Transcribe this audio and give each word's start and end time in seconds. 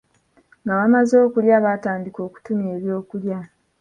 Nga 0.61 0.73
bamaze 0.79 1.15
okulya, 1.25 1.57
baatandika 1.65 2.19
okutumya 2.27 2.69
eby'okulya. 2.77 3.39